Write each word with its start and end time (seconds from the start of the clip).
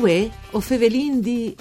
Uè, 0.00 0.30
o 0.52 0.60
fevelin 0.60 1.20
di... 1.20 1.56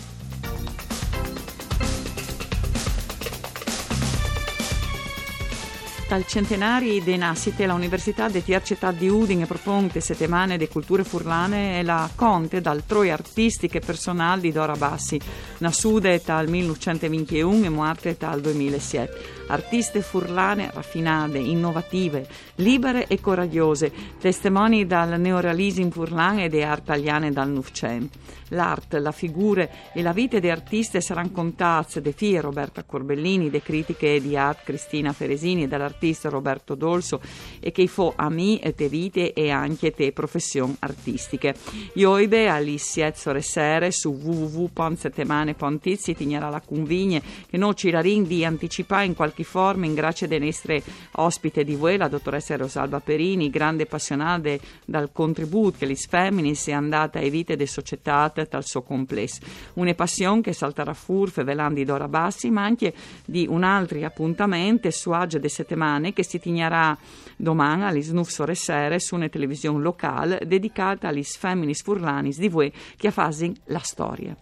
Dal 6.07 6.23
centenari 6.27 7.01
de 7.04 7.18
nascite 7.18 7.65
la 7.65 7.73
Università 7.73 8.29
de 8.29 8.43
Città 8.63 8.91
di 8.91 9.09
Udine 9.09 9.47
proponte 9.47 10.01
settimane 10.01 10.57
de 10.57 10.68
culture 10.68 11.04
furlane 11.04 11.79
e 11.79 11.83
la 11.83 12.07
conte 12.13 12.61
dal 12.61 12.86
troi 12.86 13.09
artistiche 13.09 13.79
personali 13.79 14.42
di 14.42 14.51
Dora 14.51 14.75
Bassi, 14.75 15.19
nascude 15.57 16.21
dal 16.23 16.47
1921 16.47 17.65
e 17.65 17.69
morte 17.69 18.15
dal 18.19 18.39
2007 18.39 19.36
artiste 19.47 20.01
furlane 20.01 20.71
raffinate, 20.74 21.37
innovative, 21.37 22.28
libere 22.56 23.07
e 23.07 23.19
coraggiose, 23.19 23.92
testimoni 24.20 24.86
dal 24.86 25.20
neorealismo 25.20 25.92
furlan 25.92 26.39
e 26.39 26.50
di 26.50 26.64
arte 26.64 26.87
italiane 26.87 27.32
dal 27.32 27.50
Novecento. 27.50 28.18
L'arte, 28.51 29.00
la 29.00 29.11
figura 29.11 29.68
e 29.93 30.01
la 30.01 30.14
vita 30.14 30.39
di 30.39 30.50
artiste 30.50 31.01
saranno 31.01 31.32
contate 31.32 32.00
de 32.00 32.14
fie 32.14 32.39
Roberta 32.39 32.83
Corbellini, 32.83 33.50
de 33.50 33.61
critiche 33.61 34.22
di 34.22 34.38
arte 34.38 34.61
Cristina 34.64 35.11
Feresini 35.11 35.64
e 35.64 35.67
dall'artista 35.67 36.30
Roberto 36.30 36.75
Dolso 36.75 37.20
e 37.59 37.72
che 37.72 37.88
fo 37.88 38.14
a 38.16 38.30
me 38.30 38.61
e 38.61 38.73
te 38.73 38.88
vite 38.88 39.34
e 39.34 39.50
anche 39.50 39.92
te 39.92 40.14
professioni 40.14 40.78
artistiche. 40.80 41.56
Ioibe 41.94 42.48
Alice 42.48 43.14
Sere 43.42 43.92
su 43.92 44.14
www.settemane.it 44.14 46.16
ti 46.16 46.25
la 46.50 46.62
convigne 46.62 47.22
che 47.50 47.58
non 47.58 47.75
ci 47.75 47.90
la 47.90 48.02
di 48.02 48.45
anticipare 48.45 49.06
in 49.06 49.14
qualche 49.14 49.37
forma 49.44 49.86
in 49.86 49.94
grazia 49.94 50.28
delle 50.28 50.46
nostre 50.46 50.82
ospite 51.14 51.64
di 51.64 51.76
voi, 51.76 51.98
la 51.98 52.08
dottoressa 52.08 52.56
Rosalba 52.58 53.00
Perini, 53.00 53.50
grande 53.50 53.84
appassionata 53.84 54.56
dal 54.86 55.10
contributo 55.12 55.78
che 55.80 55.86
le 55.86 55.96
femminis 55.96 56.68
è 56.68 56.72
andata 56.72 57.20
a 57.20 57.30
vite 57.30 57.56
de 57.56 57.68
società 57.68 58.32
dal 58.50 58.66
suo 58.66 58.82
complesso. 58.82 59.42
Una 59.74 59.94
passione 59.94 60.42
che 60.42 60.54
salterà 60.54 60.94
furfe 60.94 61.44
velandi 61.44 61.84
d'ora 61.84 62.08
bassi, 62.08 62.50
ma 62.50 62.64
anche 62.64 62.94
di 63.26 63.46
un 63.50 63.64
altro 63.64 64.04
appuntamento 64.06 64.90
su 64.92 65.12
Agio 65.12 65.40
de 65.40 65.50
Settimane 65.50 66.14
che 66.14 66.24
si 66.24 66.40
tignerà 66.40 66.98
domani 67.36 67.84
alle 67.84 68.02
Snuf 68.02 68.30
Sore 68.30 68.56
Sere 68.56 69.00
su 69.00 69.16
una 69.16 69.30
televisione 69.30 69.82
locale 69.82 70.42
dedicata 70.46 71.08
agli 71.08 71.24
femminis 71.24 71.82
furlanis 71.82 72.38
di 72.38 72.50
voi 72.50 72.72
che 72.96 73.12
fanno 73.12 73.26
la 73.66 73.80
storia. 73.80 74.36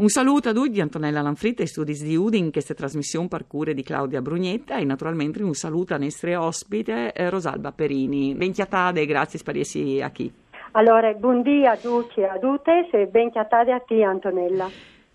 Un 0.00 0.08
saluto 0.08 0.48
a 0.48 0.54
tutti, 0.54 0.80
Antonella 0.80 1.20
Lanfritta 1.20 1.62
e 1.62 1.66
studi 1.66 1.92
di 1.92 2.16
Udin, 2.16 2.50
questa 2.50 2.72
trasmissione 2.72 3.28
parcure 3.28 3.74
di 3.74 3.82
Claudia 3.82 4.22
Brugnetta 4.22 4.78
e 4.78 4.84
naturalmente 4.86 5.42
un 5.42 5.52
saluto 5.52 5.92
a 5.92 5.98
nostre 5.98 6.36
ospite 6.36 7.12
eh, 7.12 7.28
Rosalba 7.28 7.70
Perini. 7.72 8.34
Benchiatade 8.34 9.04
grazie 9.04 9.38
spariesi 9.38 10.00
a 10.00 10.08
chi. 10.08 10.32
Allora, 10.72 11.12
buongiorno 11.12 11.68
a 11.68 11.76
tutti 11.76 12.20
e 12.20 12.24
a 12.24 12.38
tutte 12.38 12.88
e 12.90 13.06
benchiatade 13.08 13.72
a 13.72 13.80
ti 13.80 14.02
Antonella. 14.02 14.70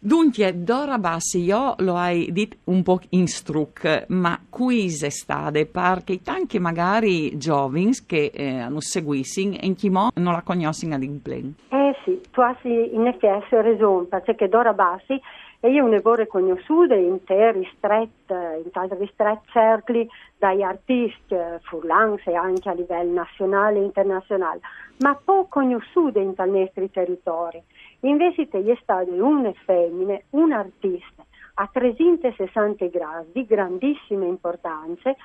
Dunque, 0.06 0.64
Dora 0.64 1.00
Bassi, 1.00 1.40
io 1.40 1.74
lo 1.80 1.96
hai 1.96 2.32
detto 2.32 2.58
un 2.66 2.84
po' 2.84 3.00
in 3.10 3.26
struc, 3.26 4.06
ma 4.10 4.40
qui 4.52 4.88
stade 4.88 5.66
perché 5.66 6.22
tanti 6.22 6.60
magari 6.60 7.36
giovani 7.40 7.90
che 8.06 8.30
eh, 8.32 8.60
hanno 8.60 8.82
seguito 8.82 9.50
e 9.60 9.74
chi 9.74 9.90
non 9.90 10.12
la 10.14 10.44
conoscono 10.44 11.04
in 11.04 11.20
plen. 11.24 11.56
Eh 11.70 11.96
sì, 12.04 12.22
tu 12.30 12.40
hai 12.42 12.56
in 12.94 13.08
effetti 13.08 13.56
ragione, 13.56 14.06
perché 14.06 14.48
Dora 14.48 14.74
Bassi 14.74 15.20
e 15.60 15.72
io 15.72 15.88
ne 15.88 16.00
vorrei 16.02 16.28
conosciute 16.28 16.94
in 16.94 17.24
te 17.24 17.52
ristretti, 17.54 18.34
in 18.64 18.70
tanti 18.72 18.94
ristretti 19.00 19.50
cerchi 19.50 20.08
dai 20.38 20.62
artisti 20.62 21.34
eh, 21.34 21.58
furlans 21.64 22.22
e 22.28 22.36
anche 22.36 22.70
a 22.70 22.74
livello 22.74 23.12
nazionale 23.12 23.80
e 23.80 23.86
internazionale, 23.86 24.60
ma 25.00 25.16
poco 25.16 25.48
conosciute 25.50 26.20
in 26.20 26.36
tali 26.36 26.60
nostri 26.60 26.92
territori. 26.92 27.64
Invece 28.06 28.48
è 28.48 28.78
stata 28.82 29.10
una 29.12 29.52
femmina, 29.66 30.20
un 30.32 30.52
artista 30.52 31.26
a 31.56 31.70
360 31.72 32.86
gradi 32.88 33.32
di 33.34 33.46
grandissima 33.46 34.26
importanza, 34.26 35.16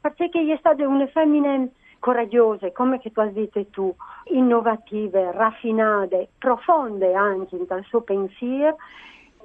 perché 0.00 0.28
è 0.30 0.56
stata 0.58 0.86
una 0.86 1.06
femmina 1.06 1.66
coraggiose, 2.00 2.72
come 2.72 2.98
che 2.98 3.12
tu 3.12 3.20
hai 3.20 3.32
detto 3.32 3.64
tu, 3.66 3.94
innovative, 4.32 5.30
raffinate, 5.30 6.30
profonde 6.36 7.14
anche 7.14 7.56
nel 7.56 7.84
suo 7.84 8.00
pensiero 8.00 8.76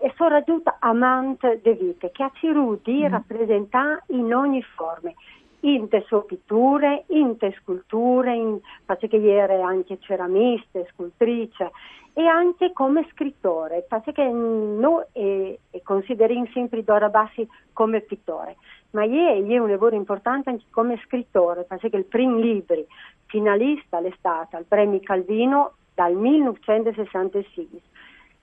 e 0.02 0.12
soprattutto 0.16 0.74
amante 0.80 1.60
di 1.62 1.74
vita, 1.74 2.10
che 2.10 2.24
ha 2.24 2.32
cercato 2.34 2.80
di 2.84 3.04
mm. 3.04 3.08
rappresentare 3.08 4.04
in 4.08 4.34
ogni 4.34 4.64
forma, 4.64 5.12
in 5.62 5.88
te 5.88 6.03
sue 6.08 6.24
pitture, 6.25 7.03
in 7.08 7.38
te 7.38 7.56
sculture, 7.59 8.34
in, 8.34 8.59
perché 8.86 9.09
era 9.22 9.66
anche 9.66 9.97
ceramista, 10.00 10.80
scultrice 10.92 11.72
e 12.14 12.25
anche 12.25 12.74
come 12.74 13.08
scrittore, 13.12 13.86
perché 13.88 14.25
noi 14.28 15.03
e, 15.12 15.59
e 15.69 15.81
consideriamo 15.84 16.48
sempre 16.53 16.84
Dora 16.84 17.09
Bassi 17.09 17.48
come 17.74 18.02
pittore, 18.02 18.58
ma 18.92 19.03
è 19.03 19.58
un 19.58 19.69
lavoro 19.69 19.96
importante 19.96 20.50
anche 20.50 20.66
come 20.69 21.00
scrittore, 21.06 21.64
perché 21.64 21.96
il 21.96 22.06
primo 22.06 22.38
libro 22.38 22.86
finalista 23.25 23.98
all'estate 23.98 24.56
al 24.56 24.66
premio 24.66 25.00
Calvino 25.02 25.74
dal 25.94 26.14
1966 26.14 27.81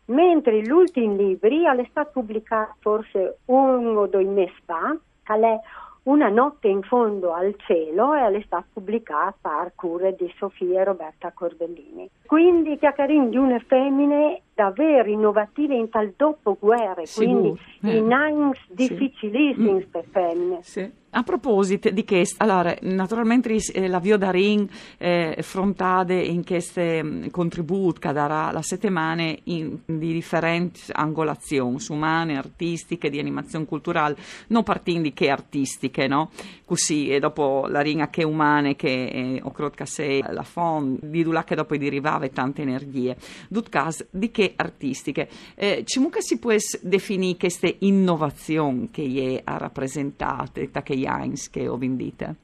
mentre 0.06 0.65
l'ultimo 0.65 1.16
libro 1.16 1.49
è 1.49 1.87
stato 1.91 2.10
pubblicato 2.12 2.75
forse 2.81 3.38
uno 3.47 4.00
o 4.00 4.06
due 4.06 4.25
mesi 4.25 4.55
fa, 4.65 4.97
che 5.25 5.34
è 5.34 5.60
una 6.06 6.28
notte 6.28 6.69
in 6.69 6.83
fondo 6.83 7.33
al 7.33 7.55
cielo 7.67 8.15
e 8.15 8.37
è 8.37 8.43
stata 8.44 8.67
pubblicata 8.72 9.59
a 9.61 9.72
cure 9.75 10.15
di 10.15 10.33
Sofia 10.37 10.81
e 10.81 10.84
Roberta 10.84 11.33
Corbellini. 11.33 12.09
Quindi 12.27 12.78
chiacchierino 12.78 13.28
di 13.28 13.37
una 13.37 13.59
femmine 13.67 14.43
davvero 14.56 15.11
innovative 15.11 15.75
in 15.75 15.91
tal 15.91 16.15
dopoguerra, 16.17 17.03
quindi 17.15 17.61
eh. 17.83 17.97
in 17.97 18.11
anni 18.11 18.53
difficilissimi 18.69 19.81
sì. 19.81 19.87
per 19.87 20.05
femmine. 20.11 20.59
Sì. 20.62 20.91
A 21.17 21.22
proposito 21.22 21.89
di 21.89 22.05
questo, 22.05 22.43
allora, 22.43 22.77
naturalmente 22.83 23.55
eh, 23.72 23.89
la 23.89 24.00
Vio 24.00 24.19
Darin 24.19 24.69
eh, 24.99 25.39
frontade 25.41 26.21
in 26.21 26.44
queste 26.44 27.03
mm, 27.03 27.28
contributi 27.28 28.00
che 28.00 28.12
darà 28.12 28.50
la 28.50 28.61
settimana 28.61 29.34
in, 29.44 29.78
di 29.87 30.12
differenti 30.12 30.83
angolazioni 30.93 31.78
umane, 31.88 32.37
artistiche, 32.37 33.09
di 33.09 33.19
animazione 33.19 33.65
culturale, 33.65 34.17
non 34.49 34.62
partendo 34.62 35.03
di 35.03 35.15
che 35.15 35.31
artistiche, 35.31 36.06
no? 36.06 36.31
Così, 36.67 37.09
e 37.09 37.19
dopo 37.19 37.67
la 37.67 37.81
ringa 37.81 38.11
che 38.11 38.23
umane, 38.23 38.77
che 38.77 39.06
eh, 39.06 39.41
o 39.43 39.53
crot 39.53 39.83
sei 39.84 40.23
la 40.28 40.43
fond, 40.43 40.99
di 41.03 41.25
là 41.25 41.44
che 41.44 41.55
dopo 41.55 41.78
derivava 41.78 42.28
tante 42.28 42.61
energie. 42.61 43.17
Dut 43.49 43.71
cas, 43.71 44.06
di 44.11 44.31
che 44.31 44.46
artistiche? 44.57 45.29
Eh, 45.55 45.83
Cimuca 45.84 46.21
si 46.21 46.39
può 46.39 46.53
definire 46.83 47.39
queste 47.39 47.77
innovazioni 47.81 48.91
che 48.91 49.41
ha 49.43 49.57
rappresentate, 49.57 50.71
che 50.71 50.95
Heinz 50.95 51.51
che 51.51 51.67
ho 51.67 51.77
vendita? 51.77 52.34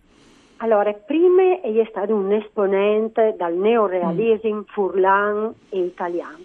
Allora, 0.59 0.93
prima 0.93 1.61
è 1.61 1.87
stato 1.89 2.15
un 2.15 2.33
esponente 2.33 3.35
dal 3.37 3.55
neorealismo 3.55 4.61
mm. 4.61 4.63
furlan 4.67 5.53
e 5.71 5.79
italiano. 5.81 6.39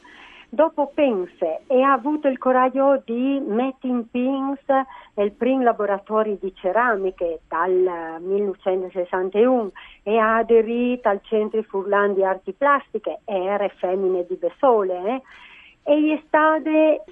Dopo 0.50 0.92
pensa 0.94 1.60
e 1.68 1.82
ha 1.82 1.92
avuto 1.92 2.28
il 2.30 2.38
coraggio 2.38 3.02
di 3.06 3.40
mettere 3.46 3.94
in 3.94 4.10
pins 4.10 4.64
il 5.22 5.34
primo 5.34 5.62
laboratorio 5.62 6.38
di 6.40 6.54
ceramiche 6.56 7.42
dal 7.50 8.18
1961 8.22 9.72
e 10.04 10.18
ha 10.18 10.38
aderito 10.38 11.10
al 11.10 11.20
Centro 11.24 11.62
Furlan 11.64 12.14
di 12.14 12.24
Arti 12.24 12.54
Plastiche, 12.54 13.20
era 13.26 13.68
femmine 13.78 14.26
di 14.28 14.36
Besole, 14.36 15.16
eh? 15.16 15.22
E 15.90 16.14
è 16.14 16.22
stata 16.28 16.70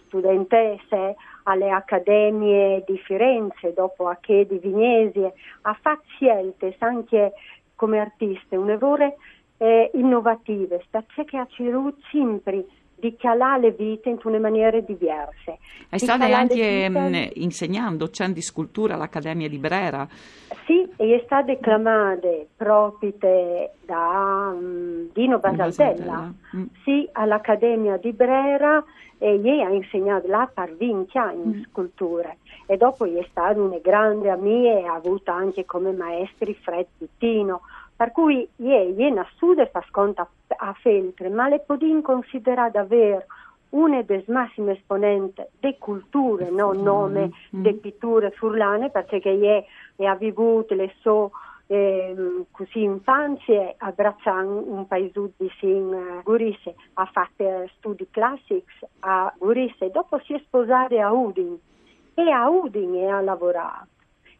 studentessa 0.07 1.13
alle 1.43 1.69
accademie 1.69 2.83
di 2.85 2.97
Firenze, 2.97 3.71
dopo 3.73 4.09
a 4.09 4.17
che 4.19 4.45
di 4.45 4.57
Vignesi, 4.57 5.23
ha 5.61 5.77
fatto 5.81 6.03
scelte 6.17 6.75
anche 6.79 7.31
come 7.75 7.99
artiste, 7.99 8.57
un 8.57 8.67
lavoro 8.67 9.15
eh, 9.57 9.91
innovative, 9.93 10.83
che 11.23 11.37
ha 11.37 11.47
ceduto 11.49 11.95
sempre 12.11 12.65
di 12.95 13.15
calare 13.15 13.61
le 13.61 13.71
vite 13.71 14.09
in 14.09 14.17
una 14.23 14.39
maniera 14.39 14.79
diverse. 14.79 15.59
È 15.89 15.97
stata 15.97 16.25
anche 16.25 16.87
vite... 16.87 16.89
Mm, 16.89 17.13
insegnando, 17.35 18.09
c'è 18.09 18.27
di 18.29 18.41
scultura 18.41 18.95
all'Accademia 18.95 19.49
di 19.49 19.57
Brera. 19.57 20.07
Sì, 20.65 20.87
e 20.95 21.15
è 21.15 21.21
stata 21.25 21.53
declamata 21.53 22.27
proprio 22.55 23.13
da 23.85 24.51
um, 24.55 25.09
Dino 25.13 25.37
Basaldella, 25.37 26.33
mm. 26.55 26.63
sì, 26.83 27.07
all'Accademia 27.11 27.97
di 27.97 28.11
Brera 28.13 28.83
e 29.17 29.37
lei 29.37 29.61
ha 29.61 29.69
insegnato 29.69 30.27
per 30.53 30.75
20 30.75 31.17
anni 31.17 31.57
mm. 31.57 31.63
sculture 31.69 32.37
e 32.65 32.77
dopo 32.77 33.05
è 33.05 33.25
stata 33.29 33.59
una 33.59 33.77
grande 33.77 34.29
amica 34.29 34.79
e 34.79 34.85
ha 34.85 34.95
avuto 34.95 35.31
anche 35.31 35.65
come 35.65 35.91
maestri 35.91 36.53
Fred 36.55 36.87
Pittino, 36.97 37.61
per 37.95 38.11
cui 38.11 38.47
lei 38.57 38.95
è 38.95 39.09
nascuta 39.09 39.61
e 39.61 39.67
fa 39.67 39.83
sconto 39.87 40.27
a 40.67 40.73
Feltre, 40.73 41.29
ma 41.29 41.47
le 41.47 41.59
può 41.59 41.77
considerare 42.01 42.71
davvero 42.71 43.25
una 43.69 44.01
delle 44.01 44.23
massime 44.27 44.73
esponenti 44.73 45.43
delle 45.59 45.77
culture, 45.77 46.49
non 46.49 46.81
nome 46.81 47.27
mm. 47.27 47.61
delle 47.61 47.77
pitture 47.77 48.31
furlane, 48.31 48.89
perché 48.89 49.19
lei 49.23 49.63
ha 50.07 50.15
vivuto 50.15 50.73
le 50.73 50.93
sue 50.99 51.29
eh, 51.67 52.45
così 52.51 52.83
infanzia 52.83 53.73
abbracciando 53.77 54.71
un 54.71 54.87
paese 54.87 55.31
di 55.37 55.51
sin 55.59 55.93
uh, 55.93 56.23
Gurisse, 56.23 56.75
ha 56.93 57.05
fatto 57.05 57.67
studi 57.77 58.07
classici 58.11 58.63
a 58.99 59.33
Gurisse, 59.37 59.89
dopo 59.91 60.19
si 60.19 60.33
è 60.33 60.41
sposata 60.45 61.05
a 61.05 61.11
Udin 61.11 61.57
e 62.13 62.29
a 62.29 62.47
Udin 62.49 63.09
ha 63.09 63.19
lavorato 63.19 63.94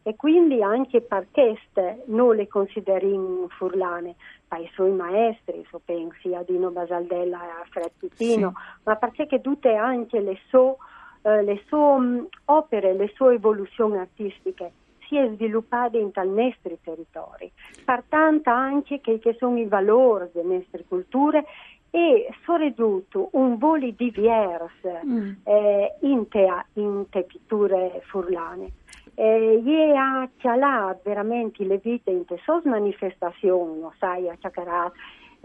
e 0.06 0.14
quindi 0.14 0.62
anche 0.62 1.00
per 1.00 1.26
questo 1.32 2.04
non 2.06 2.36
le 2.36 2.46
consideriamo 2.46 3.48
furlane, 3.48 4.14
per 4.46 4.60
i 4.60 4.70
suoi 4.72 4.92
maestri, 4.92 5.66
so 5.68 5.80
pensi 5.84 6.32
a 6.32 6.44
Dino 6.46 6.70
Basaldella 6.70 7.42
e 7.42 7.48
a 7.48 7.64
Fred 7.68 7.90
Pitino, 7.98 8.52
sì. 8.54 8.80
ma 8.84 8.94
perché 8.94 9.40
tutte 9.40 9.74
anche 9.74 10.20
le 10.20 10.38
sue, 10.46 10.76
eh, 11.22 11.42
le 11.42 11.60
sue 11.66 11.78
um, 11.78 12.28
opere, 12.44 12.94
le 12.94 13.10
sue 13.16 13.34
evoluzioni 13.34 13.98
artistiche 13.98 14.70
si 15.08 15.16
è 15.16 15.28
sviluppata 15.34 15.98
in 15.98 16.12
tal 16.12 16.28
nostri 16.28 16.78
territori, 16.84 17.50
pertanto 17.84 18.50
anche 18.50 19.00
che, 19.00 19.18
che 19.18 19.34
sono 19.40 19.58
i 19.58 19.66
valori 19.66 20.28
delle 20.32 20.58
nostre 20.58 20.84
culture 20.86 21.44
e 21.90 22.28
soprattutto 22.44 23.30
un 23.32 23.56
volo 23.56 23.90
diverso 23.90 25.00
mm. 25.04 25.30
eh, 25.44 25.96
in, 26.02 26.28
te, 26.28 26.46
in 26.74 27.06
te 27.08 27.22
pitture 27.22 28.02
furlane. 28.06 28.70
Eh, 29.14 29.62
e 29.64 29.94
ha 29.94 30.28
chialato 30.36 31.00
veramente 31.04 31.64
le 31.64 31.78
vite 31.78 32.10
in 32.10 32.24
te 32.24 32.38
sos 32.44 32.64
manifestazioni, 32.64 33.80
sai, 33.98 34.28
a 34.28 34.36
Ciacarat, 34.38 34.92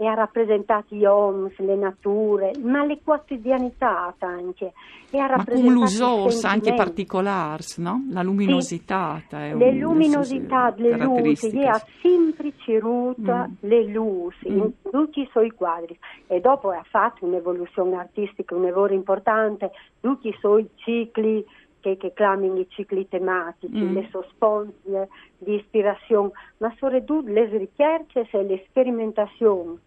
e 0.02 0.06
ha 0.06 0.14
rappresentato 0.14 0.94
gli 0.94 1.04
homes, 1.04 1.56
le 1.58 1.76
nature, 1.76 2.52
ma 2.60 2.84
le 2.84 2.98
quotidianità 3.04 4.12
anche. 4.18 4.72
E 5.10 5.18
ha 5.18 5.28
ma 5.36 5.44
con 5.44 5.72
l'usos 5.72 6.44
anche 6.44 6.74
particolari, 6.74 7.64
no? 7.76 8.06
La 8.10 8.22
luminosità. 8.22 9.22
Sì, 9.28 9.36
le 9.36 9.68
un, 9.68 9.78
luminosità, 9.78 10.74
le 10.76 10.96
luci, 10.96 11.50
e 11.50 11.66
ha 11.66 11.80
sempre 12.00 12.52
ceruto 12.56 13.32
mm. 13.32 13.52
le 13.60 13.84
luci 13.84 14.50
mm. 14.50 14.58
in 14.58 14.72
tutti 14.90 15.20
i 15.20 15.28
suoi 15.30 15.50
quadri. 15.50 15.96
E 16.26 16.40
dopo 16.40 16.70
ha 16.70 16.84
fatto 16.88 17.24
un'evoluzione 17.24 17.96
artistica, 17.96 18.56
un 18.56 18.62
lavoro 18.62 18.94
importante, 18.94 19.70
tutti 20.00 20.28
i 20.28 20.36
suoi 20.40 20.68
cicli 20.76 21.44
che, 21.82 21.96
che 21.98 22.12
clamin 22.14 22.56
i 22.56 22.66
cicli 22.70 23.06
tematici, 23.08 23.76
mm. 23.76 23.94
le 23.94 24.08
sosponde 24.10 25.08
di 25.36 25.56
ispirazione, 25.56 26.30
ma 26.58 26.72
soprattutto 26.78 27.28
le 27.28 27.44
ricerche 27.46 28.26
e 28.30 28.42
le 28.44 28.64
sperimentazioni. 28.68 29.78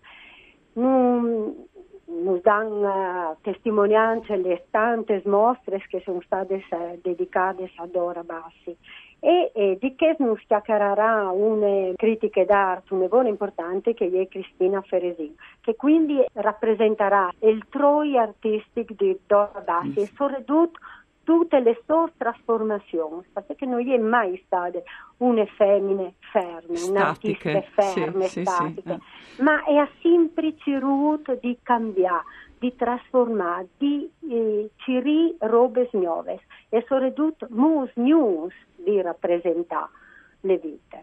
Non, 0.73 1.55
nos 2.05 2.41
danno 2.41 3.31
uh, 3.31 3.35
testimonianze 3.41 4.35
le 4.35 4.65
tante 4.69 5.21
mostre 5.25 5.83
che 5.87 6.01
sono 6.03 6.21
state 6.21 6.63
uh, 6.69 6.99
dedicate 7.01 7.71
a 7.75 7.87
Dora 7.87 8.23
Bassi 8.23 8.75
e, 9.19 9.51
e 9.53 9.77
di 9.79 9.95
che 9.95 10.15
nos 10.19 10.39
chiacchiererà 10.45 11.29
una 11.31 11.93
critica 11.95 12.43
d'arte, 12.43 12.93
un 12.93 12.99
lavoro 12.99 13.27
importante 13.27 13.93
che 13.93 14.11
è 14.11 14.27
Cristina 14.27 14.81
Feresin, 14.81 15.33
che 15.61 15.75
quindi 15.75 16.23
rappresenterà 16.33 17.31
il 17.39 17.65
troi 17.69 18.17
artistico 18.17 18.93
di 18.95 19.17
Dora 19.25 19.63
Bassi 19.65 19.99
mm. 19.99 20.03
e 20.03 20.05
soprattutto 20.13 20.79
tutte 21.25 21.59
le 21.59 21.81
sue 21.85 22.13
trasformazioni, 22.15 23.23
perché 23.33 23.65
non 23.65 23.85
è 23.85 23.97
mai 23.97 24.41
state 24.45 24.83
una 25.17 25.45
femmine 25.57 26.13
ferme, 26.31 26.79
un'artista 26.87 27.61
ferme, 27.73 28.27
sì, 28.27 28.41
statiche, 28.41 28.81
sì, 28.81 29.35
sì. 29.35 29.41
ma 29.41 29.63
è 29.65 29.89
sempre 30.01 30.55
cercato 30.57 31.37
di 31.41 31.57
cambiare, 31.61 32.23
di 32.59 32.73
trasformare, 32.75 33.67
di 33.77 34.09
eh, 34.29 34.69
cirì 34.77 35.35
robe 35.39 35.89
nuove 35.93 36.41
e 36.69 36.85
soprattutto 36.87 37.47
mus 37.49 37.89
news 37.95 38.53
di 38.75 39.01
rappresentare 39.01 39.89
le 40.41 40.57
vite. 40.57 41.01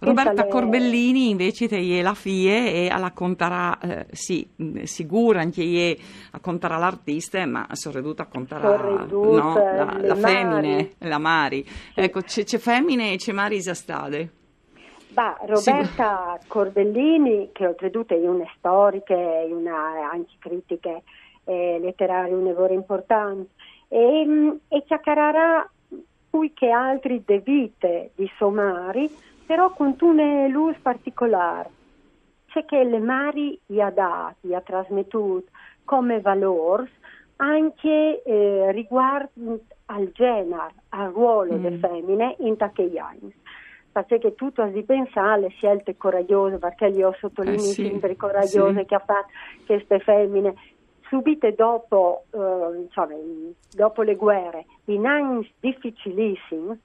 Roberta 0.00 0.44
le... 0.44 0.48
Corbellini 0.48 1.30
invece 1.30 1.66
te 1.66 2.02
la 2.02 2.14
fie 2.14 2.72
e 2.72 2.88
alla 2.88 3.10
contarà, 3.12 3.78
eh, 3.78 4.06
sì, 4.12 4.48
sicura 4.84 5.40
anche 5.40 5.62
ie 5.62 5.98
a 6.32 6.40
contare 6.40 6.78
l'artista, 6.78 7.44
ma 7.46 7.66
soprattutto 7.72 8.22
a 8.22 8.26
contare 8.26 9.06
no, 9.10 9.54
la, 9.54 9.98
la 10.00 10.14
femmine, 10.14 10.92
la 10.98 11.18
Mari. 11.18 11.66
Ecco, 11.94 12.20
c'è, 12.20 12.44
c'è 12.44 12.58
femmine 12.58 13.12
e 13.12 13.16
c'è 13.16 13.32
Mari 13.32 13.60
Zastade. 13.60 14.30
Bah, 15.08 15.36
Roberta 15.46 16.38
sì. 16.40 16.46
Corbellini, 16.46 17.50
che 17.52 17.66
oltretutto 17.66 18.14
è 18.14 18.28
una 18.28 18.46
storica 18.56 19.14
e 19.14 19.52
una 19.52 20.10
anche 20.12 20.34
critica 20.38 21.00
eh, 21.42 21.78
letteraria, 21.80 22.36
un 22.36 22.44
lavoro 22.44 22.72
importante, 22.72 23.48
e, 23.88 24.24
mm, 24.24 24.50
e 24.68 24.84
chiacchiererà 24.86 25.68
più 26.30 26.52
che 26.54 26.70
altri 26.70 27.22
de 27.26 27.40
vite 27.40 28.10
di 28.14 28.30
Somari, 28.36 29.10
però 29.48 29.72
con 29.72 29.96
una 30.00 30.46
luce 30.46 30.78
particolare. 30.82 31.70
C'è 32.48 32.66
che 32.66 32.84
le 32.84 32.98
mari 32.98 33.58
gli 33.64 33.80
ha 33.80 33.88
dato, 33.88 34.36
gli 34.42 34.52
ha 34.52 34.60
trasmesso 34.60 35.42
come 35.86 36.20
valori 36.20 36.86
anche 37.36 38.22
eh, 38.24 38.70
riguardo 38.72 39.60
al 39.86 40.10
genere, 40.12 40.74
al 40.90 41.12
ruolo 41.12 41.54
mm. 41.54 41.62
delle 41.62 41.78
femmine 41.78 42.36
in 42.40 42.56
anni. 42.58 43.34
Perché 43.90 44.34
tutto 44.34 44.70
si 44.74 44.82
pensa 44.82 45.32
alle 45.32 45.48
scelte 45.48 45.96
coraggiose, 45.96 46.58
perché 46.58 46.88
io 46.88 47.16
sottolineo 47.18 47.56
eh 47.56 47.72
sì, 47.72 47.86
sempre 47.86 48.16
coraggiose 48.16 48.80
sì. 48.80 48.84
che 48.84 48.94
ha 48.96 49.02
fatto 49.04 49.28
queste 49.64 49.98
femmine 50.00 50.54
subite 51.08 51.54
dopo, 51.54 52.24
eh, 52.32 52.80
insomma, 52.82 53.14
dopo 53.74 54.02
le 54.02 54.14
guerre, 54.14 54.66
in 54.86 55.06
anni 55.06 55.50
difficilissimi, 55.58 56.78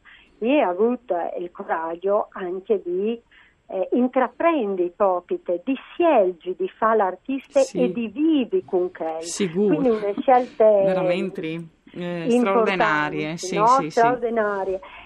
e 0.49 0.59
ha 0.59 0.69
avuto 0.69 1.15
il 1.39 1.51
coraggio 1.51 2.27
anche 2.31 2.81
di 2.83 3.19
eh, 3.67 3.89
intraprendere 3.93 4.87
i 4.87 4.93
popite, 4.95 5.61
di 5.63 5.73
scegliere 5.73 6.55
di 6.57 6.69
fare 6.77 6.97
l'artista 6.97 7.61
sì. 7.61 7.81
e 7.81 7.91
di 7.91 8.07
vivere 8.07 8.63
con 8.65 8.91
lei. 8.97 9.23
Sicuro. 9.23 9.75
Quindi 9.75 9.89
una 9.89 10.13
scelte 10.19 10.63
veramente 10.63 11.65
eh, 11.93 12.27
straordinarie. 12.29 13.37
Sì, 13.37 13.57
no? 13.57 13.67
sì, 13.79 13.89
straordinarie. 13.89 14.79
Sì. 14.81 15.02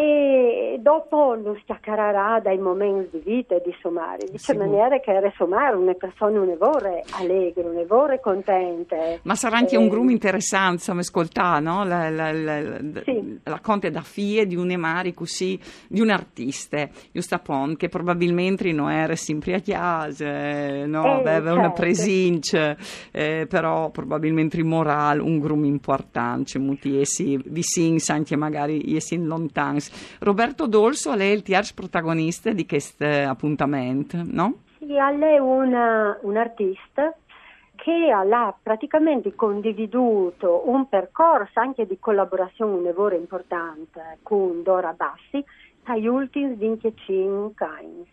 E 0.00 0.78
dopo 0.80 1.34
non 1.34 1.58
staccherà 1.60 2.38
dai 2.38 2.56
momenti 2.56 3.18
di 3.18 3.34
vita 3.34 3.56
e 3.56 3.62
di 3.64 3.74
somare, 3.80 4.18
di 4.18 4.30
questa 4.30 4.54
maniera 4.54 5.00
che 5.00 5.10
era 5.10 5.28
somare 5.36 5.74
una 5.74 5.94
persona 5.94 6.40
un'evore 6.40 7.02
allegre, 7.18 7.64
un'evore 7.64 8.20
contente. 8.20 9.18
Ma 9.24 9.34
sarà 9.34 9.56
anche 9.56 9.74
eh, 9.74 9.78
un 9.78 9.88
grum 9.88 10.10
interessante, 10.10 10.74
insomma, 10.74 11.00
ascoltare, 11.00 11.60
no? 11.60 11.82
La, 11.82 12.10
la, 12.10 12.30
la, 12.30 12.78
sì. 13.02 13.40
la 13.42 13.58
conte 13.58 13.90
da 13.90 14.02
fie 14.02 14.46
di 14.46 14.54
un 14.54 14.70
emari 14.70 15.12
così, 15.14 15.58
di 15.88 16.00
un 16.00 16.10
artista, 16.10 16.88
giustapon, 17.10 17.74
che 17.74 17.88
probabilmente 17.88 18.70
non 18.70 18.92
era 18.92 19.16
sempre 19.16 19.54
a 19.54 19.58
chiesa, 19.58 20.86
no? 20.86 21.02
Eh, 21.02 21.10
aveva 21.10 21.40
certo. 21.40 21.58
una 21.58 21.72
presenza, 21.72 22.76
eh, 23.10 23.46
però 23.48 23.90
probabilmente 23.90 24.60
in 24.60 24.68
morale 24.68 25.22
un 25.22 25.40
grum 25.40 25.64
importante, 25.64 26.56
muti 26.60 27.00
essi 27.00 27.36
vicini, 27.46 27.98
anche 28.06 28.36
magari 28.36 28.94
essi 28.94 29.20
lontani 29.20 29.86
Roberto 30.20 30.66
Dolso, 30.66 31.14
lei 31.14 31.30
è 31.30 31.34
il 31.34 31.42
tierce 31.42 31.74
protagonista 31.74 32.52
di 32.52 32.66
questo 32.66 33.04
appuntamento, 33.04 34.20
no? 34.24 34.62
Sì, 34.78 34.86
lei 34.86 35.36
è 35.36 35.38
un 35.38 36.36
artista 36.36 37.14
che 37.76 38.10
ha 38.10 38.54
praticamente 38.60 39.34
condividuto 39.34 40.68
un 40.68 40.88
percorso 40.88 41.60
anche 41.60 41.86
di 41.86 41.98
collaborazione, 41.98 42.72
un 42.72 42.82
lavoro 42.82 43.14
importante 43.14 44.18
con 44.22 44.62
Dora 44.62 44.92
Bassi, 44.92 45.44
gli 45.96 46.06
ultimi 46.06 46.54
25 46.54 47.66
anni. 47.66 48.06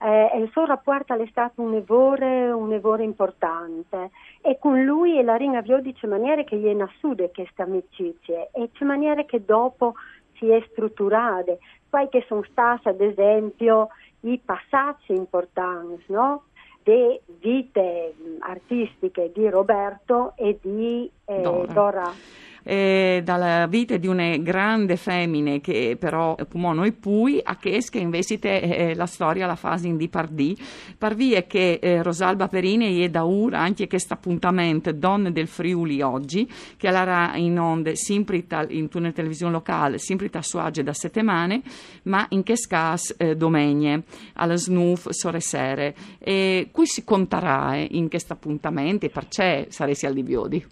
Eh, 0.00 0.38
il 0.38 0.48
suo 0.52 0.64
rapporto 0.64 1.14
è 1.14 1.26
stato 1.28 1.60
un 1.60 1.72
lavoro, 1.72 2.56
un 2.56 2.68
lavoro 2.68 3.02
importante 3.02 4.10
e 4.40 4.56
con 4.60 4.84
lui 4.84 5.20
la 5.24 5.34
ringa 5.34 5.60
vio 5.60 5.80
di 5.80 5.96
maniera 6.06 6.44
che 6.44 6.56
gli 6.56 6.66
è 6.66 6.72
nascude 6.72 7.32
queste 7.32 7.62
amicizie 7.62 8.50
e 8.52 8.70
di 8.78 8.84
maniera 8.84 9.24
che 9.24 9.44
dopo 9.44 9.94
si 10.38 10.50
è 10.50 10.62
strutturate, 10.70 11.58
poi 11.88 12.08
che 12.08 12.24
sono 12.26 12.44
state 12.50 12.88
ad 12.88 13.00
esempio 13.00 13.88
i 14.20 14.40
passaggi 14.44 15.12
importanti, 15.12 16.04
no? 16.08 16.44
di 16.82 17.20
vite 17.40 18.14
artistiche 18.40 19.30
di 19.34 19.48
Roberto 19.48 20.32
e 20.36 20.58
di 20.62 21.10
eh, 21.26 21.40
Dora. 21.42 21.72
Dora 21.72 22.12
eh, 22.62 23.22
dalla 23.24 23.66
vita 23.66 23.96
di 23.96 24.06
una 24.06 24.36
grande 24.36 24.96
femmine 24.96 25.60
che 25.60 25.96
però 25.98 26.34
pumono 26.48 26.84
e 26.84 26.92
pui 26.92 27.40
a 27.42 27.56
che 27.56 27.98
invece 27.98 28.38
eh, 28.38 28.94
la 28.94 29.06
storia 29.06 29.46
la 29.46 29.56
fase 29.56 29.94
di 29.96 30.08
Pardì. 30.08 30.56
Parvi 30.96 31.32
è 31.32 31.46
che 31.46 31.78
eh, 31.80 32.02
Rosalba 32.02 32.48
Perini 32.48 33.00
è 33.00 33.08
da 33.08 33.24
ora 33.24 33.60
anche 33.60 33.86
questo 33.86 34.14
appuntamento 34.14 34.92
Donne 34.92 35.32
del 35.32 35.46
Friuli 35.46 36.02
oggi 36.02 36.50
che 36.76 36.90
la 36.90 37.32
in 37.34 37.58
onde 37.58 37.96
sempre 37.96 38.44
in 38.68 38.88
una 38.92 39.12
televisione 39.12 39.52
locale 39.52 39.98
sempre 39.98 40.28
a 40.32 40.42
Suage 40.42 40.82
da 40.82 40.92
settimane 40.92 41.62
ma 42.04 42.26
in 42.30 42.42
che 42.42 42.56
scas 42.56 43.14
eh, 43.16 43.36
domegne 43.36 44.02
alla 44.34 44.56
SNUF 44.56 45.08
sore 45.10 45.40
sere 45.40 45.94
e 46.18 46.68
qui 46.70 46.86
si 46.86 47.04
conterà 47.04 47.76
eh, 47.76 47.88
in 47.92 48.08
questo 48.08 48.32
appuntamento 48.32 49.06
e 49.06 49.10
perché 49.10 49.66
saresti 49.70 50.06
al 50.06 50.14
di 50.14 50.22
biodi 50.22 50.66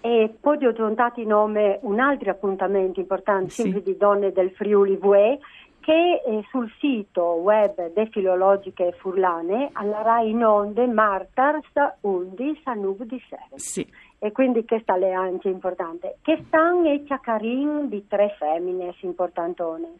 e 0.00 0.34
poi 0.40 0.64
ho 0.64 0.68
aggiuntato 0.68 1.20
in 1.20 1.28
nome 1.28 1.78
un 1.82 2.00
altro 2.00 2.30
appuntamento 2.30 3.00
importante, 3.00 3.50
sì. 3.50 3.62
sempre 3.62 3.82
di 3.82 3.96
donne 3.96 4.32
del 4.32 4.50
Friuli 4.52 4.96
Vue, 4.96 5.38
che 5.86 6.20
eh, 6.26 6.44
sul 6.50 6.68
sito 6.80 7.22
web 7.22 7.92
de 7.92 8.06
filologiche 8.06 8.92
furlane 8.98 9.70
andrà 9.74 10.20
in 10.20 10.44
onde 10.44 10.84
Martars 10.88 11.70
Undi 12.00 12.60
Sanub 12.64 13.04
di 13.04 13.22
Sere. 13.28 13.50
Sì. 13.54 13.86
E 14.18 14.32
quindi 14.32 14.64
questa 14.64 14.96
è 14.96 15.12
anche 15.12 15.48
importante. 15.48 16.16
Che 16.22 16.42
stanno 16.48 16.90
e 16.90 17.04
ciacarin 17.06 17.88
di 17.88 18.04
tre 18.08 18.34
femmine 18.36 18.96
importantone. 19.02 19.94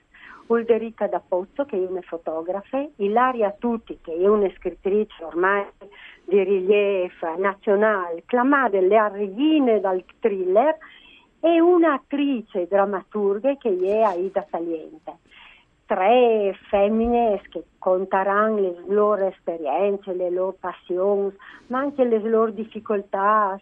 Ulterica 0.47 1.07
da 1.07 1.21
Pozzo, 1.21 1.65
che 1.65 1.77
è 1.77 1.87
una 1.87 2.03
fotografa, 2.03 2.85
Ilaria 2.97 3.55
Tutti, 3.57 3.99
che 4.03 4.13
è 4.13 4.27
una 4.27 4.51
scrittrice 4.57 5.23
ormai 5.23 5.65
di 6.27 6.43
rilievo 6.43 7.39
nazionale, 7.39 8.25
clamate 8.27 8.81
le 8.81 8.97
arrivine 8.97 9.81
dal 9.81 10.05
thriller, 10.21 10.77
e 11.41 11.61
un'attrice 11.61 12.67
drammaturga 12.67 13.57
che 13.57 13.79
è 13.81 14.01
Aida 14.01 14.45
Saliente. 14.51 15.19
Tre 15.87 16.59
femmine 16.69 17.41
che 17.49 17.63
conteranno 17.79 18.59
le 18.59 18.85
loro 18.89 19.29
esperienze, 19.29 20.13
le 20.13 20.31
loro 20.31 20.57
passioni, 20.59 21.33
ma 21.69 21.79
anche 21.79 22.03
le 22.03 22.19
loro 22.19 22.51
difficoltà, 22.51 23.61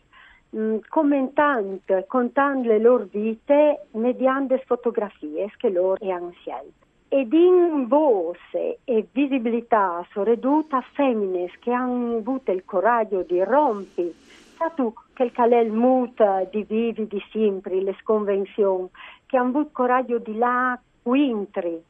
mm, 0.57 0.79
commentando, 0.89 1.83
contando 2.07 2.69
le 2.69 2.79
loro 2.79 3.07
vite 3.11 3.89
mediante 3.91 4.63
fotografie 4.65 5.53
che 5.59 5.69
loro 5.69 5.99
hanno 6.11 6.33
scelto. 6.41 6.84
Ed 7.17 7.33
in 7.33 7.87
voce 7.87 8.81
e 8.83 9.07
visibilità 9.13 10.05
sono 10.11 10.25
ridotte 10.25 10.81
femmine 10.95 11.49
che 11.61 11.71
hanno 11.71 12.17
avuto 12.17 12.51
il 12.51 12.65
coraggio 12.65 13.23
di 13.23 13.41
rompere 13.41 14.13
quel 15.15 15.31
calè 15.31 15.61
il 15.61 15.71
mut 15.71 16.51
di 16.51 16.65
vivi 16.65 17.07
di 17.07 17.23
sempre, 17.31 17.81
le 17.81 17.95
sconvenzioni, 18.01 18.89
che 19.27 19.37
hanno 19.37 19.51
avuto 19.51 19.69
coraggio 19.71 20.19
di 20.19 20.37
là 20.37 20.77
quintri, 21.03 21.81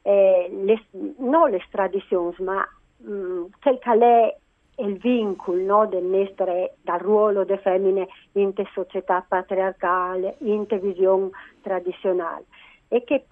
eh, 0.00 0.50
le, 0.50 0.84
non 1.18 1.50
le 1.50 1.62
tradizioni, 1.70 2.34
ma 2.38 2.66
mm, 3.06 3.44
quel 3.60 3.78
calè 3.78 4.36
il 4.78 4.96
vincolo 4.96 5.62
no, 5.62 5.86
del 5.86 6.04
nostro, 6.04 6.72
dal 6.80 6.98
ruolo 7.00 7.44
delle 7.44 7.60
femmine 7.60 8.08
in 8.32 8.54
te 8.54 8.66
società 8.72 9.22
patriarcale, 9.28 10.36
in 10.38 10.66
te 10.66 10.78
visione 10.78 11.28
tradizionale 11.60 12.46
e 12.88 13.04
che 13.04 13.24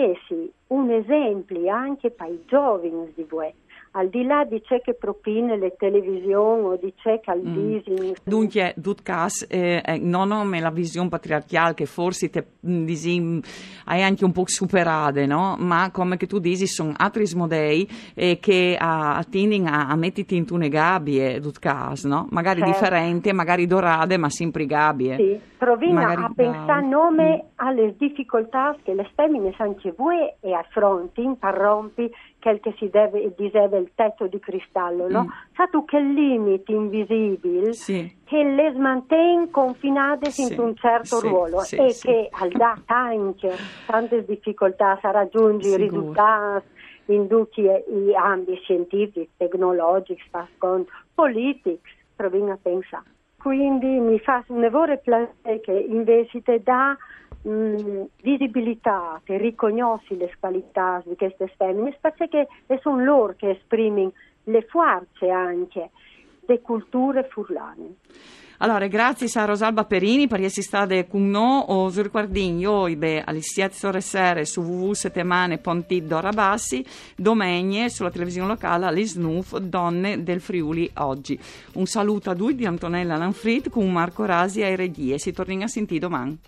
essere 0.00 0.50
un 0.68 0.90
esempio 0.90 1.70
anche 1.70 2.10
per 2.10 2.28
i 2.28 2.42
giovani 2.46 3.12
di 3.14 3.24
voi 3.24 3.52
al 3.92 4.08
di 4.08 4.24
là 4.24 4.44
di 4.44 4.62
ciò 4.64 4.78
che 4.80 4.94
propine 4.94 5.56
le 5.56 5.74
televisioni 5.76 6.62
o 6.62 6.76
di 6.76 6.92
ciò 6.96 7.18
che 7.18 7.30
al 7.30 7.40
mm. 7.40 8.12
Dunque, 8.22 8.72
Dutkas, 8.76 9.46
eh, 9.48 9.82
eh, 9.84 9.98
non 9.98 10.30
ho 10.30 10.48
la 10.60 10.70
visione 10.70 11.08
patriarcale 11.08 11.74
che 11.74 11.86
forse 11.86 12.30
te, 12.30 12.44
mm, 12.66 12.84
disi, 12.84 13.40
hai 13.86 14.02
anche 14.02 14.24
un 14.24 14.32
po' 14.32 14.44
superate, 14.46 15.26
no? 15.26 15.56
Ma 15.58 15.90
come 15.90 16.16
che 16.16 16.26
tu 16.26 16.38
dici, 16.38 16.66
sono 16.66 16.92
altri 16.96 17.24
modei 17.34 17.88
eh, 18.14 18.38
che 18.40 18.76
attendono 18.78 19.68
a, 19.68 19.88
a 19.88 19.96
metterti 19.96 20.36
in 20.36 20.46
tune 20.46 20.68
gabbie, 20.68 21.40
Dutkas, 21.40 22.04
no? 22.04 22.26
Magari 22.30 22.60
certo. 22.60 22.72
differenti, 22.72 23.32
magari 23.32 23.66
dorate, 23.66 24.16
ma 24.16 24.28
sempre 24.28 24.66
gabbie. 24.66 25.16
Sì, 25.16 25.40
provina 25.56 26.02
magari, 26.02 26.22
a 26.22 26.32
pensare 26.34 26.86
nome 26.86 27.36
mm. 27.36 27.46
alle 27.56 27.94
difficoltà 27.96 28.76
che 28.82 28.94
le 28.94 29.10
femmine 29.14 29.52
voi 29.96 30.32
e 30.40 30.52
affronti, 30.52 31.22
interrompi, 31.22 32.10
quel 32.40 32.60
che 32.60 32.74
si 32.78 32.88
deve, 32.88 33.32
diseve 33.36 33.78
il 33.78 33.90
tetto 33.94 34.26
di 34.26 34.38
cristallo, 34.38 35.08
no? 35.08 35.24
Mm. 35.24 35.28
Sa 35.54 35.66
tu 35.66 35.84
che 35.84 36.00
limiti 36.00 36.72
invisibili 36.72 37.74
sì. 37.74 38.16
che 38.24 38.42
le 38.42 38.72
mantiene 38.72 39.50
confinate 39.50 40.30
sì. 40.30 40.52
in 40.52 40.58
un 40.58 40.74
certo 40.74 41.18
sì. 41.18 41.28
ruolo 41.28 41.60
sì. 41.60 41.76
e 41.76 41.96
che 42.00 42.28
al 42.30 42.50
da 42.50 42.80
anche 42.86 43.54
tante 43.86 44.24
difficoltà 44.24 44.98
a 45.00 45.10
raggiungere 45.10 45.84
risultati 45.84 46.78
in 47.06 47.28
tutti 47.28 47.62
gli 47.62 48.14
ambiti 48.14 48.60
scientifici, 48.62 49.28
tecnologici, 49.36 50.28
politici, 51.14 51.80
proviamo 52.14 52.52
a 52.52 52.58
pensare. 52.60 53.18
Quindi 53.40 53.86
mi 53.86 54.18
fa 54.18 54.44
un 54.48 54.60
lavoro 54.60 55.00
che 55.00 55.72
invece 55.72 56.42
ti 56.42 56.62
dà 56.62 56.94
mh, 57.40 57.50
mm, 57.50 58.02
visibilità, 58.22 59.18
che 59.24 59.38
riconosci 59.38 60.14
le 60.18 60.30
qualità 60.38 61.02
di 61.06 61.16
queste 61.16 61.46
femmine, 61.56 61.96
perché 61.98 62.48
sono 62.82 63.02
loro 63.02 63.32
che 63.36 63.52
esprimono 63.52 64.12
le 64.44 64.62
forze 64.68 65.30
anche 65.30 65.90
delle 66.44 66.60
culture 66.60 67.28
furlane. 67.30 67.94
Allora, 68.62 68.86
grazie 68.88 69.26
a 69.40 69.46
Rosalba 69.46 69.84
Perini 69.84 70.28
per 70.28 70.42
essere 70.42 70.60
stata 70.60 71.04
con 71.06 71.30
noi. 71.30 71.64
Os 71.68 71.98
riguardin 71.98 72.58
io 72.58 72.94
be 72.94 73.22
alle 73.24 73.40
7 73.40 74.00
sere 74.02 74.44
su 74.44 74.60
www.setemane.it 74.60 76.02
Dorabassi, 76.02 76.84
domegne 77.16 77.88
sulla 77.88 78.10
televisione 78.10 78.48
locale 78.48 78.84
alle 78.84 79.06
SNUF 79.06 79.56
Donne 79.60 80.22
del 80.22 80.42
Friuli 80.42 80.90
oggi. 80.96 81.38
Un 81.74 81.86
saluto 81.86 82.28
a 82.28 82.34
tutti 82.34 82.56
di 82.56 82.66
Antonella 82.66 83.16
Lanfrid 83.16 83.70
con 83.70 83.90
Marco 83.90 84.26
Rasi 84.26 84.60
e 84.60 84.76
Regie. 84.76 85.18
Si 85.18 85.32
torna 85.32 85.64
a 85.64 85.68
sentire 85.68 86.00
domani. 86.00 86.38